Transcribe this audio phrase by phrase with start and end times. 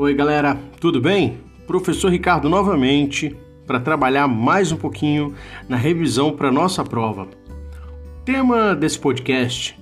[0.00, 1.40] Oi, galera, tudo bem?
[1.66, 3.36] Professor Ricardo novamente
[3.66, 5.34] para trabalhar mais um pouquinho
[5.68, 7.24] na revisão para nossa prova.
[7.24, 9.78] O tema desse podcast,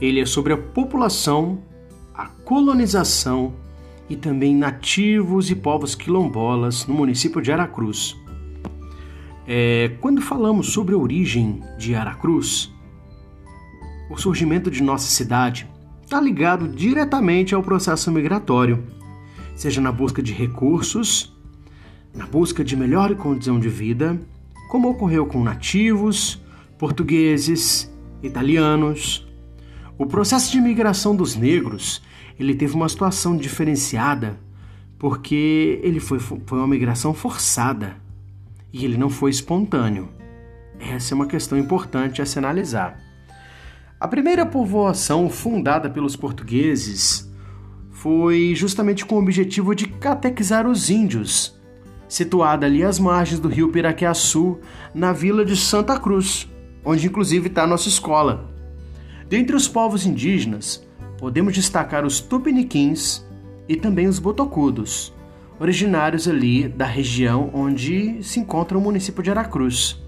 [0.00, 1.62] ele é sobre a população,
[2.12, 3.54] a colonização
[4.08, 8.16] e também nativos e povos quilombolas no município de Aracruz.
[9.46, 12.74] É, quando falamos sobre a origem de Aracruz,
[14.10, 15.70] o surgimento de nossa cidade
[16.02, 18.98] está ligado diretamente ao processo migratório,
[19.60, 21.36] seja na busca de recursos,
[22.14, 24.18] na busca de melhor condição de vida,
[24.70, 26.40] como ocorreu com nativos,
[26.78, 27.92] portugueses,
[28.22, 29.28] italianos.
[29.98, 32.00] O processo de migração dos negros
[32.38, 34.40] ele teve uma situação diferenciada
[34.98, 37.96] porque ele foi, foi uma migração forçada
[38.72, 40.08] e ele não foi espontâneo.
[40.78, 42.98] Essa é uma questão importante a se analisar.
[44.00, 47.29] A primeira povoação fundada pelos portugueses
[48.00, 51.60] foi justamente com o objetivo de catequizar os índios,
[52.08, 54.58] situada ali às margens do rio Piraquiaçu,
[54.94, 56.48] na vila de Santa Cruz,
[56.82, 58.50] onde inclusive está a nossa escola.
[59.28, 60.82] Dentre os povos indígenas,
[61.18, 63.22] podemos destacar os tupiniquins
[63.68, 65.12] e também os botocudos,
[65.58, 70.02] originários ali da região onde se encontra o município de Aracruz.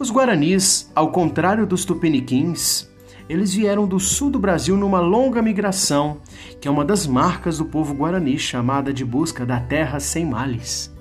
[0.00, 2.92] Os guaranis, ao contrário dos tupiniquins,
[3.28, 6.18] eles vieram do sul do Brasil numa longa migração,
[6.60, 10.94] que é uma das marcas do povo guarani, chamada de busca da terra sem males.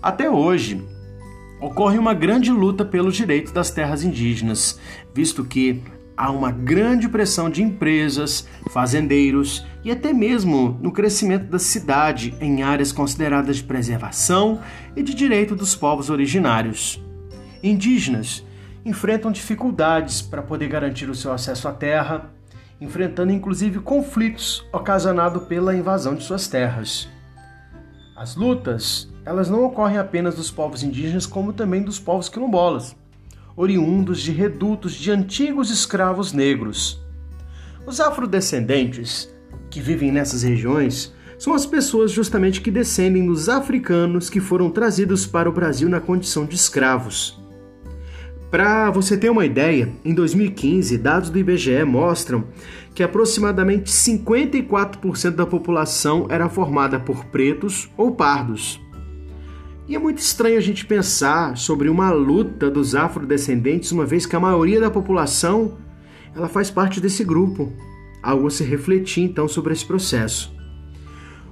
[0.00, 0.80] Até hoje,
[1.60, 4.78] ocorre uma grande luta pelos direitos das terras indígenas,
[5.12, 5.82] visto que
[6.16, 12.62] há uma grande pressão de empresas, fazendeiros e até mesmo no crescimento da cidade em
[12.62, 14.60] áreas consideradas de preservação
[14.96, 17.02] e de direito dos povos originários.
[17.62, 18.44] Indígenas
[18.84, 22.30] enfrentam dificuldades para poder garantir o seu acesso à terra,
[22.80, 27.08] enfrentando inclusive conflitos ocasionados pela invasão de suas terras.
[28.16, 32.96] As lutas, elas não ocorrem apenas dos povos indígenas, como também dos povos quilombolas,
[33.56, 37.00] oriundos de redutos de antigos escravos negros.
[37.86, 39.32] Os afrodescendentes
[39.70, 45.26] que vivem nessas regiões são as pessoas justamente que descendem dos africanos que foram trazidos
[45.26, 47.40] para o Brasil na condição de escravos.
[48.50, 52.44] Para você ter uma ideia, em 2015, dados do IBGE mostram
[52.94, 58.80] que aproximadamente 54% da população era formada por pretos ou pardos.
[59.86, 64.34] E é muito estranho a gente pensar sobre uma luta dos afrodescendentes, uma vez que
[64.34, 65.76] a maioria da população
[66.34, 67.70] ela faz parte desse grupo.
[68.22, 70.56] Algo a se refletir então sobre esse processo.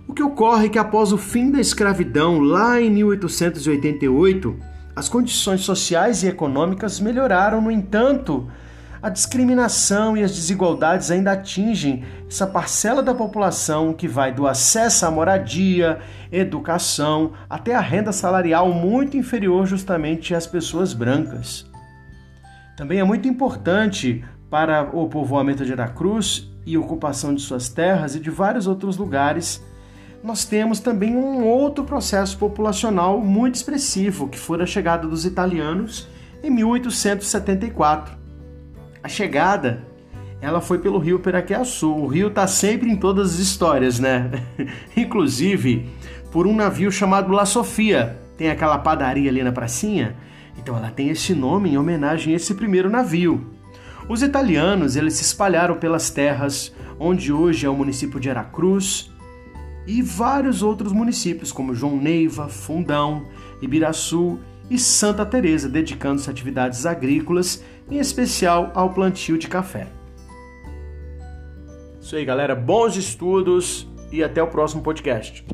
[0.09, 4.57] O que ocorre é que após o fim da escravidão, lá em 1888,
[4.97, 8.51] as condições sociais e econômicas melhoraram, no entanto,
[9.03, 15.05] a discriminação e as desigualdades ainda atingem essa parcela da população que vai do acesso
[15.05, 16.01] à moradia,
[16.33, 21.71] educação, até a renda salarial muito inferior justamente às pessoas brancas.
[22.75, 28.21] Também é muito importante para o povoamento de Aracruz e ocupação de suas terras e
[28.21, 29.63] de vários outros lugares
[30.27, 36.09] nós temos também um outro processo populacional muito expressivo, que foi a chegada dos italianos
[36.43, 38.13] em 1874.
[39.01, 39.87] A chegada,
[40.41, 41.93] ela foi pelo rio Piraquiaçu.
[41.93, 44.29] O rio está sempre em todas as histórias, né?
[44.97, 45.89] Inclusive
[46.33, 48.19] por um navio chamado La Sofia.
[48.37, 50.17] Tem aquela padaria ali na pracinha.
[50.59, 53.47] Então ela tem esse nome em homenagem a esse primeiro navio.
[54.09, 59.15] Os italianos, eles se espalharam pelas terras onde hoje é o município de Aracruz,
[59.87, 63.27] e vários outros municípios, como João Neiva, Fundão,
[63.63, 64.39] Ibiraçu
[64.69, 69.87] e Santa Teresa, dedicando-se a atividades agrícolas, em especial ao plantio de café.
[72.01, 72.55] Isso aí, galera.
[72.55, 75.45] Bons estudos e até o próximo podcast.